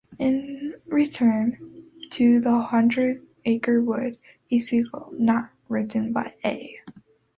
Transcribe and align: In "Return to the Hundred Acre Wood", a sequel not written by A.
In 0.17 0.77
"Return 0.87 1.85
to 2.09 2.39
the 2.39 2.57
Hundred 2.59 3.23
Acre 3.45 3.83
Wood", 3.83 4.17
a 4.49 4.57
sequel 4.57 5.13
not 5.15 5.51
written 5.69 6.11
by 6.11 6.33
A. 6.43 6.79